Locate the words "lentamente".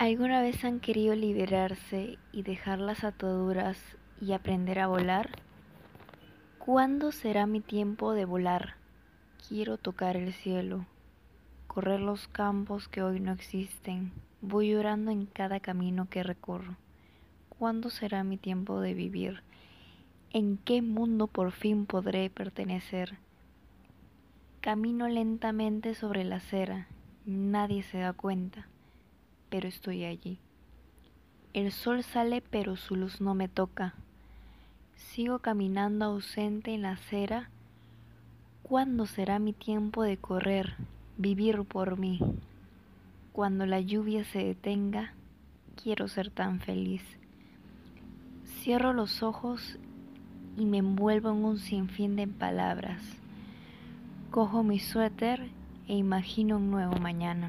25.08-25.94